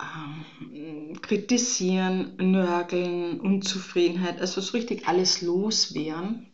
ähm, 0.00 1.20
kritisieren, 1.22 2.36
nörgeln, 2.36 3.40
Unzufriedenheit, 3.40 4.40
also 4.40 4.60
so 4.60 4.72
richtig 4.72 5.08
alles 5.08 5.42
loswerden, 5.42 6.52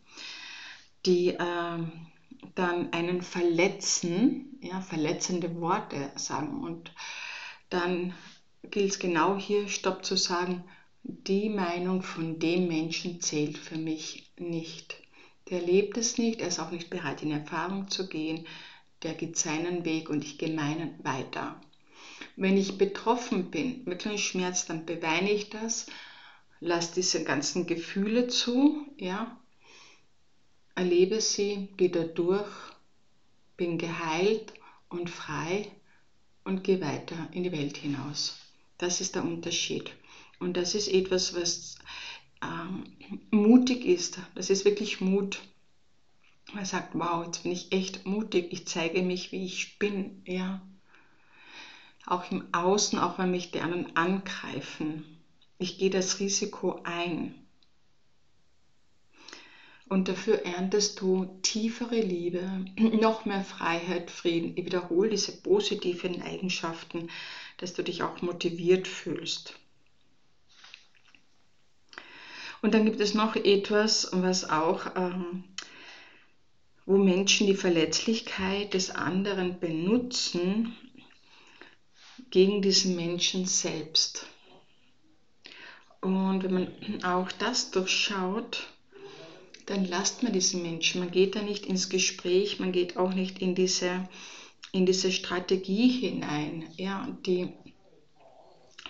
die 1.05 1.29
äh, 1.29 1.79
dann 2.55 2.93
einen 2.93 3.21
verletzen, 3.21 4.57
ja, 4.61 4.81
verletzende 4.81 5.59
Worte 5.59 6.11
sagen. 6.15 6.63
Und 6.63 6.91
dann 7.69 8.13
gilt 8.69 8.91
es 8.91 8.99
genau 8.99 9.37
hier, 9.37 9.67
Stopp 9.67 10.05
zu 10.05 10.15
sagen, 10.15 10.63
die 11.03 11.49
Meinung 11.49 12.01
von 12.01 12.39
dem 12.39 12.67
Menschen 12.67 13.19
zählt 13.19 13.57
für 13.57 13.77
mich 13.77 14.31
nicht. 14.37 14.95
Der 15.49 15.61
lebt 15.61 15.97
es 15.97 16.17
nicht, 16.17 16.39
er 16.39 16.47
ist 16.47 16.59
auch 16.59 16.71
nicht 16.71 16.89
bereit, 16.89 17.21
in 17.21 17.31
Erfahrung 17.31 17.89
zu 17.89 18.07
gehen, 18.07 18.47
der 19.03 19.13
geht 19.13 19.37
seinen 19.37 19.83
Weg 19.83 20.09
und 20.09 20.23
ich 20.23 20.37
gehe 20.37 20.53
meinen 20.53 21.03
weiter. 21.03 21.59
Wenn 22.35 22.57
ich 22.57 22.77
betroffen 22.77 23.51
bin, 23.51 23.85
wirklich 23.85 24.25
Schmerz, 24.25 24.65
dann 24.65 24.85
beweine 24.85 25.31
ich 25.31 25.49
das, 25.49 25.85
lasse 26.59 26.95
diese 26.95 27.23
ganzen 27.23 27.67
Gefühle 27.67 28.27
zu, 28.27 28.87
ja, 28.97 29.37
erlebe 30.75 31.21
sie, 31.21 31.69
gehe 31.77 31.89
da 31.89 32.03
durch, 32.03 32.49
bin 33.57 33.77
geheilt 33.77 34.53
und 34.89 35.09
frei 35.09 35.67
und 36.43 36.63
gehe 36.63 36.81
weiter 36.81 37.29
in 37.31 37.43
die 37.43 37.51
Welt 37.51 37.77
hinaus. 37.77 38.37
Das 38.77 39.01
ist 39.01 39.15
der 39.15 39.23
Unterschied. 39.23 39.91
Und 40.39 40.57
das 40.57 40.75
ist 40.75 40.87
etwas, 40.87 41.35
was 41.35 41.77
ähm, 42.41 42.83
mutig 43.31 43.85
ist. 43.85 44.19
Das 44.35 44.49
ist 44.49 44.65
wirklich 44.65 44.99
Mut. 44.99 45.41
Man 46.53 46.65
sagt, 46.65 46.95
wow, 46.95 47.23
jetzt 47.23 47.43
bin 47.43 47.51
ich 47.51 47.71
echt 47.71 48.05
mutig. 48.05 48.51
Ich 48.51 48.67
zeige 48.67 49.01
mich, 49.01 49.31
wie 49.31 49.45
ich 49.45 49.79
bin. 49.79 50.21
Ja. 50.25 50.61
Auch 52.05 52.29
im 52.31 52.53
Außen, 52.53 52.99
auch 52.99 53.17
wenn 53.17 53.31
mich 53.31 53.51
die 53.51 53.61
anderen 53.61 53.95
angreifen. 53.95 55.05
Ich 55.57 55.77
gehe 55.77 55.89
das 55.89 56.19
Risiko 56.19 56.81
ein. 56.83 57.35
Und 59.87 60.07
dafür 60.07 60.43
erntest 60.45 61.01
du 61.01 61.25
tiefere 61.43 61.99
Liebe, 61.99 62.65
noch 62.77 63.25
mehr 63.25 63.43
Freiheit, 63.43 64.09
Frieden. 64.09 64.53
Ich 64.55 64.65
wiederhole 64.65 65.09
diese 65.09 65.31
positiven 65.31 66.21
Eigenschaften, 66.21 67.09
dass 67.57 67.73
du 67.73 67.83
dich 67.83 68.03
auch 68.03 68.21
motiviert 68.21 68.87
fühlst. 68.87 69.53
Und 72.61 72.73
dann 72.73 72.85
gibt 72.85 73.01
es 73.01 73.13
noch 73.13 73.35
etwas, 73.35 74.09
was 74.13 74.49
auch, 74.49 74.95
ähm, 74.95 75.43
wo 76.85 76.97
Menschen 76.97 77.45
die 77.45 77.55
Verletzlichkeit 77.55 78.73
des 78.73 78.89
anderen 78.89 79.59
benutzen 79.59 80.75
gegen 82.33 82.63
diesen 82.63 82.95
Menschen 82.95 83.45
selbst. 83.45 84.25
Und 86.01 86.41
wenn 86.43 86.53
man 86.53 87.03
auch 87.03 87.31
das 87.31 87.69
durchschaut, 87.69 88.69
dann 89.67 89.85
lasst 89.85 90.23
man 90.23 90.33
diesen 90.33 90.63
Menschen. 90.63 91.01
Man 91.01 91.11
geht 91.11 91.35
da 91.35 91.43
nicht 91.43 91.67
ins 91.67 91.89
Gespräch, 91.89 92.59
man 92.59 92.71
geht 92.71 92.97
auch 92.97 93.13
nicht 93.13 93.37
in 93.37 93.53
diese, 93.53 94.09
in 94.71 94.87
diese 94.87 95.11
Strategie 95.11 95.89
hinein. 95.89 96.67
Ja, 96.75 97.07
die 97.23 97.49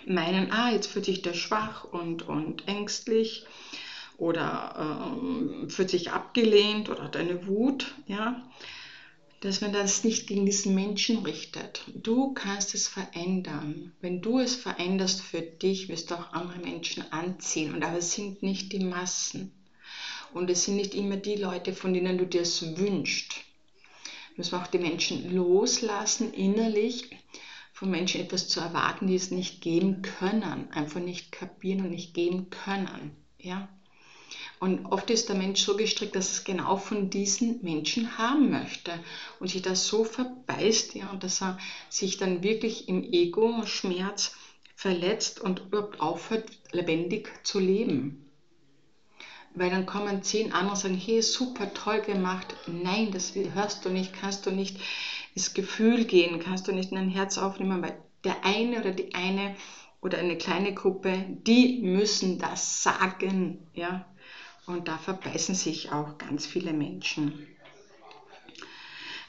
meinen, 0.06 0.50
ah, 0.50 0.70
jetzt 0.70 0.86
fühlt 0.86 1.04
sich 1.04 1.20
der 1.20 1.34
schwach 1.34 1.84
und, 1.84 2.26
und 2.26 2.66
ängstlich 2.66 3.44
oder 4.16 5.18
ähm, 5.18 5.68
fühlt 5.68 5.90
sich 5.90 6.12
abgelehnt 6.12 6.88
oder 6.88 7.04
hat 7.04 7.16
eine 7.18 7.46
Wut. 7.46 7.94
Ja, 8.06 8.42
dass 9.44 9.60
man 9.60 9.74
das 9.74 10.04
nicht 10.04 10.26
gegen 10.26 10.46
diesen 10.46 10.74
Menschen 10.74 11.18
richtet. 11.18 11.84
Du 11.94 12.32
kannst 12.32 12.74
es 12.74 12.88
verändern. 12.88 13.92
Wenn 14.00 14.22
du 14.22 14.38
es 14.38 14.54
veränderst 14.54 15.20
für 15.20 15.42
dich, 15.42 15.90
wirst 15.90 16.10
du 16.10 16.14
auch 16.14 16.32
andere 16.32 16.60
Menschen 16.60 17.12
anziehen. 17.12 17.74
Und 17.74 17.84
aber 17.84 17.98
es 17.98 18.12
sind 18.12 18.42
nicht 18.42 18.72
die 18.72 18.82
Massen. 18.82 19.52
Und 20.32 20.48
es 20.48 20.64
sind 20.64 20.76
nicht 20.76 20.94
immer 20.94 21.18
die 21.18 21.36
Leute, 21.36 21.74
von 21.74 21.92
denen 21.92 22.16
du 22.16 22.26
dir 22.26 22.40
es 22.40 22.78
wünschst. 22.78 23.34
Du 24.30 24.38
musst 24.38 24.54
auch 24.54 24.66
die 24.66 24.78
Menschen 24.78 25.34
loslassen, 25.34 26.32
innerlich 26.32 27.10
von 27.74 27.90
Menschen 27.90 28.22
etwas 28.22 28.48
zu 28.48 28.60
erwarten, 28.60 29.08
die 29.08 29.14
es 29.14 29.30
nicht 29.30 29.60
geben 29.60 30.00
können, 30.00 30.70
einfach 30.72 31.00
nicht 31.00 31.32
kapieren 31.32 31.82
und 31.82 31.90
nicht 31.90 32.14
geben 32.14 32.48
können. 32.48 33.14
Ja? 33.38 33.68
Und 34.64 34.86
oft 34.86 35.10
ist 35.10 35.28
der 35.28 35.36
Mensch 35.36 35.60
so 35.60 35.76
gestrickt, 35.76 36.16
dass 36.16 36.32
es 36.32 36.44
genau 36.44 36.78
von 36.78 37.10
diesen 37.10 37.62
Menschen 37.62 38.16
haben 38.16 38.48
möchte 38.48 38.98
und 39.38 39.48
sich 39.48 39.60
das 39.60 39.86
so 39.86 40.04
verbeißt, 40.04 40.94
ja, 40.94 41.14
dass 41.16 41.42
er 41.42 41.58
sich 41.90 42.16
dann 42.16 42.42
wirklich 42.42 42.88
im 42.88 43.04
Ego-Schmerz 43.04 44.34
verletzt 44.74 45.38
und 45.38 45.60
überhaupt 45.66 46.00
aufhört, 46.00 46.50
lebendig 46.72 47.30
zu 47.42 47.58
leben. 47.58 48.26
Weil 49.54 49.68
dann 49.68 49.84
kommen 49.84 50.22
zehn 50.22 50.54
andere 50.54 50.70
und 50.70 50.78
sagen, 50.78 50.94
hey, 50.96 51.20
super, 51.20 51.74
toll 51.74 52.00
gemacht. 52.00 52.56
Nein, 52.66 53.10
das 53.10 53.34
hörst 53.34 53.84
du 53.84 53.90
nicht, 53.90 54.14
kannst 54.14 54.46
du 54.46 54.50
nicht 54.50 54.78
ins 55.34 55.52
Gefühl 55.52 56.06
gehen, 56.06 56.40
kannst 56.40 56.68
du 56.68 56.72
nicht 56.72 56.90
in 56.90 56.96
dein 56.96 57.10
Herz 57.10 57.36
aufnehmen, 57.36 57.82
weil 57.82 57.98
der 58.24 58.46
eine 58.46 58.80
oder 58.80 58.92
die 58.92 59.14
eine 59.14 59.56
oder 60.00 60.16
eine 60.16 60.38
kleine 60.38 60.72
Gruppe, 60.72 61.26
die 61.28 61.82
müssen 61.82 62.38
das 62.38 62.82
sagen. 62.82 63.58
Ja? 63.74 64.06
Und 64.66 64.88
da 64.88 64.98
verbeißen 64.98 65.54
sich 65.54 65.92
auch 65.92 66.18
ganz 66.18 66.46
viele 66.46 66.72
Menschen. 66.72 67.46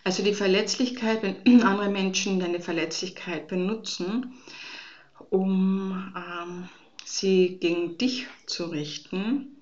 Also 0.04 0.24
die 0.24 0.34
Verletzlichkeit, 0.34 1.24
wenn 1.24 1.64
andere 1.64 1.90
Menschen 1.90 2.40
deine 2.40 2.60
Verletzlichkeit 2.60 3.48
benutzen, 3.48 4.38
um 5.30 6.14
ähm, 6.16 6.70
sie 7.04 7.58
gegen 7.60 7.98
dich 7.98 8.28
zu 8.46 8.68
richten, 8.68 9.62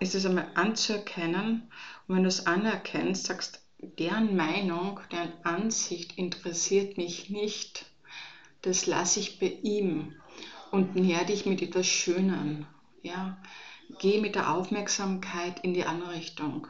ist 0.00 0.14
es 0.14 0.26
einmal 0.26 0.50
anzuerkennen. 0.54 1.70
Und 2.06 2.16
wenn 2.16 2.22
du 2.22 2.28
es 2.28 2.46
anerkennst, 2.46 3.26
sagst, 3.26 3.62
deren 3.78 4.36
Meinung, 4.36 5.00
deren 5.12 5.32
Ansicht 5.44 6.18
interessiert 6.18 6.96
mich 6.96 7.30
nicht. 7.30 7.86
Das 8.62 8.86
lasse 8.86 9.20
ich 9.20 9.38
bei 9.38 9.58
ihm 9.62 10.14
und 10.72 10.96
näher 10.96 11.24
dich 11.24 11.46
mit 11.46 11.62
etwas 11.62 11.86
Schönem. 11.86 12.66
Ja? 13.02 13.40
Geh 14.00 14.20
mit 14.20 14.34
der 14.34 14.52
Aufmerksamkeit 14.52 15.60
in 15.60 15.72
die 15.72 15.84
andere 15.84 16.12
Richtung. 16.12 16.66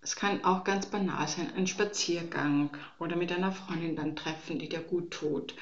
Es 0.00 0.16
kann 0.16 0.44
auch 0.44 0.64
ganz 0.64 0.86
banal 0.86 1.26
sein, 1.28 1.52
ein 1.54 1.66
Spaziergang 1.66 2.76
oder 2.98 3.16
mit 3.16 3.30
einer 3.30 3.52
Freundin 3.52 3.96
dann 3.96 4.16
treffen, 4.16 4.58
die 4.58 4.68
dir 4.68 4.80
gut 4.80 5.12
tut. 5.12 5.54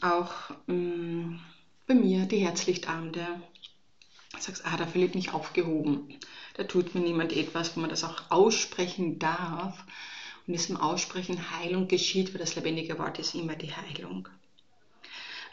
Auch 0.00 0.50
mh, 0.66 0.74
mm, 0.74 1.40
bei 1.86 1.94
mir 1.94 2.26
die 2.26 2.38
Herzlichtabende. 2.38 3.40
Sagst, 4.38 4.66
ah, 4.66 4.76
da 4.76 4.86
fühle 4.86 5.06
ich 5.06 5.14
mich 5.14 5.32
aufgehoben. 5.32 6.18
Da 6.54 6.64
tut 6.64 6.94
mir 6.94 7.00
niemand 7.00 7.32
etwas, 7.32 7.76
wo 7.76 7.80
man 7.80 7.90
das 7.90 8.04
auch 8.04 8.30
aussprechen 8.30 9.18
darf. 9.18 9.84
Und 10.46 10.52
diesem 10.52 10.76
Aussprechen 10.76 11.50
Heilung 11.52 11.88
geschieht, 11.88 12.34
weil 12.34 12.40
das 12.40 12.56
lebendige 12.56 12.98
Wort 12.98 13.18
ist 13.18 13.34
immer 13.34 13.54
die 13.54 13.74
Heilung. 13.74 14.28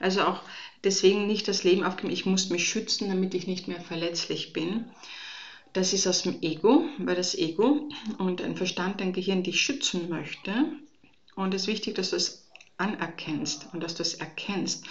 Also 0.04 0.24
auch 0.24 0.42
deswegen 0.84 1.28
nicht 1.28 1.48
das 1.48 1.64
Leben 1.64 1.86
aufgeben, 1.86 2.12
ich 2.12 2.26
muss 2.26 2.50
mich 2.50 2.68
schützen, 2.68 3.08
damit 3.08 3.34
ich 3.34 3.48
nicht 3.48 3.70
mehr 3.70 3.80
verletzlich 3.80 4.52
bin. 4.52 4.92
Das 5.72 5.94
ist 5.94 6.08
aus 6.08 6.24
dem 6.24 6.42
Ego, 6.42 6.84
weil 6.98 7.16
das 7.16 7.36
Ego 7.36 7.88
und 8.18 8.42
ein 8.42 8.58
Verstand, 8.58 9.02
ein 9.02 9.14
Gehirn 9.14 9.44
dich 9.44 9.62
schützen 9.62 10.10
möchte. 10.10 10.66
Und 11.36 11.54
es 11.54 11.62
ist 11.62 11.68
wichtig, 11.70 11.96
dass 11.96 12.10
du 12.10 12.18
es 12.18 12.46
anerkennst 12.76 13.70
und 13.72 13.80
dass 13.80 13.96
du 13.96 14.02
es 14.02 14.16
erkennst, 14.16 14.84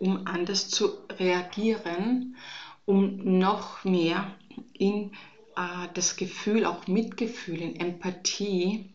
um 0.00 0.26
anders 0.26 0.68
zu 0.68 0.90
reagieren, 1.18 2.36
um 2.84 3.38
noch 3.38 3.84
mehr 3.84 4.36
in 4.74 5.14
äh, 5.56 5.88
das 5.94 6.16
Gefühl, 6.16 6.66
auch 6.66 6.86
Mitgefühl, 6.86 7.62
in 7.62 7.74
Empathie, 7.76 8.90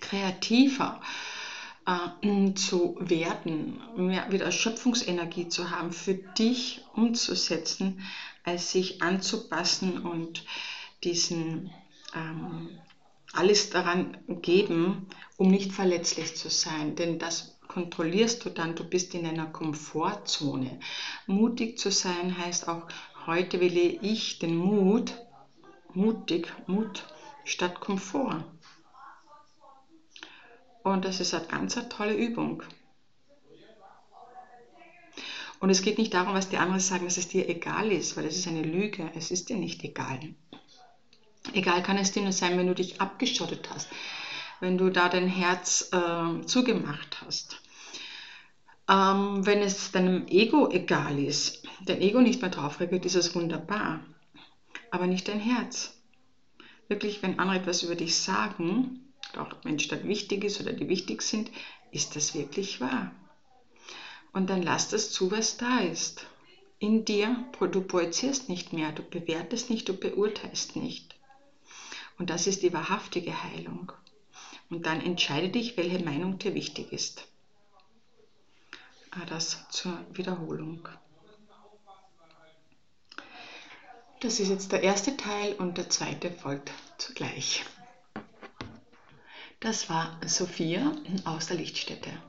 kreativer 0.00 1.00
äh, 1.00 1.35
zu 2.56 2.96
werden, 2.98 3.80
mehr 3.96 4.32
wieder 4.32 4.50
Schöpfungsenergie 4.50 5.48
zu 5.48 5.70
haben, 5.70 5.92
für 5.92 6.14
dich 6.14 6.80
umzusetzen, 6.94 8.02
als 8.42 8.72
sich 8.72 9.02
anzupassen 9.02 9.98
und 9.98 10.44
diesen 11.04 11.70
ähm, 12.14 12.70
alles 13.32 13.70
daran 13.70 14.18
geben, 14.26 15.06
um 15.36 15.48
nicht 15.50 15.72
verletzlich 15.72 16.36
zu 16.36 16.48
sein. 16.48 16.96
Denn 16.96 17.20
das 17.20 17.56
kontrollierst 17.68 18.44
du 18.44 18.50
dann, 18.50 18.74
du 18.74 18.82
bist 18.82 19.14
in 19.14 19.26
einer 19.26 19.46
Komfortzone. 19.46 20.80
Mutig 21.26 21.78
zu 21.78 21.92
sein 21.92 22.36
heißt 22.36 22.68
auch, 22.68 22.88
heute 23.26 23.60
wähle 23.60 23.80
ich 23.80 24.40
den 24.40 24.56
Mut, 24.56 25.14
mutig, 25.92 26.52
Mut 26.66 27.04
statt 27.44 27.78
Komfort. 27.80 28.44
Und 30.86 31.04
das 31.04 31.18
ist 31.18 31.34
eine 31.34 31.44
ganz 31.46 31.76
eine 31.76 31.88
tolle 31.88 32.14
Übung. 32.14 32.62
Und 35.58 35.70
es 35.70 35.82
geht 35.82 35.98
nicht 35.98 36.14
darum, 36.14 36.34
was 36.34 36.48
die 36.48 36.58
anderen 36.58 36.78
sagen, 36.78 37.06
dass 37.06 37.16
es 37.16 37.26
dir 37.26 37.48
egal 37.48 37.90
ist, 37.90 38.16
weil 38.16 38.22
das 38.22 38.36
ist 38.36 38.46
eine 38.46 38.62
Lüge. 38.62 39.10
Es 39.16 39.32
ist 39.32 39.48
dir 39.48 39.56
nicht 39.56 39.82
egal. 39.82 40.20
Egal 41.54 41.82
kann 41.82 41.98
es 41.98 42.12
dir 42.12 42.22
nur 42.22 42.30
sein, 42.30 42.56
wenn 42.56 42.68
du 42.68 42.74
dich 42.76 43.00
abgeschottet 43.00 43.68
hast, 43.74 43.88
wenn 44.60 44.78
du 44.78 44.88
da 44.88 45.08
dein 45.08 45.26
Herz 45.26 45.90
äh, 45.90 46.46
zugemacht 46.46 47.20
hast. 47.20 47.60
Ähm, 48.88 49.44
wenn 49.44 49.62
es 49.62 49.90
deinem 49.90 50.28
Ego 50.28 50.70
egal 50.70 51.18
ist, 51.18 51.64
dein 51.84 52.00
Ego 52.00 52.20
nicht 52.20 52.42
mehr 52.42 52.50
drauf 52.52 52.78
reagiert, 52.78 53.06
ist 53.06 53.16
es 53.16 53.34
wunderbar. 53.34 54.06
Aber 54.92 55.08
nicht 55.08 55.26
dein 55.26 55.40
Herz. 55.40 56.00
Wirklich, 56.86 57.24
wenn 57.24 57.40
andere 57.40 57.58
etwas 57.58 57.82
über 57.82 57.96
dich 57.96 58.14
sagen, 58.14 59.02
auch 59.38 59.64
Mensch, 59.64 59.88
der 59.88 60.04
wichtig 60.04 60.44
ist 60.44 60.60
oder 60.60 60.72
die 60.72 60.88
wichtig 60.88 61.22
sind, 61.22 61.50
ist 61.90 62.16
das 62.16 62.34
wirklich 62.34 62.80
wahr? 62.80 63.12
Und 64.32 64.50
dann 64.50 64.62
lass 64.62 64.88
das 64.88 65.10
zu, 65.10 65.30
was 65.30 65.56
da 65.56 65.78
ist. 65.78 66.26
In 66.78 67.04
dir, 67.04 67.44
du 67.58 67.80
projizierst 67.80 68.48
nicht 68.48 68.72
mehr, 68.72 68.92
du 68.92 69.02
bewertest 69.02 69.70
nicht, 69.70 69.88
du 69.88 69.94
beurteilst 69.94 70.76
nicht. 70.76 71.16
Und 72.18 72.30
das 72.30 72.46
ist 72.46 72.62
die 72.62 72.72
wahrhaftige 72.72 73.42
Heilung. 73.42 73.92
Und 74.68 74.84
dann 74.84 75.00
entscheide 75.00 75.48
dich, 75.48 75.76
welche 75.76 76.04
Meinung 76.04 76.38
dir 76.38 76.54
wichtig 76.54 76.92
ist. 76.92 77.26
Ah, 79.10 79.24
das 79.24 79.64
zur 79.70 79.98
Wiederholung. 80.12 80.86
Das 84.20 84.40
ist 84.40 84.48
jetzt 84.48 84.72
der 84.72 84.82
erste 84.82 85.16
Teil 85.16 85.54
und 85.54 85.78
der 85.78 85.88
zweite 85.88 86.30
folgt 86.30 86.72
zugleich. 86.98 87.64
Das 89.60 89.88
war 89.88 90.10
Sophia 90.26 90.92
aus 91.24 91.46
der 91.46 91.56
Lichtstätte. 91.56 92.20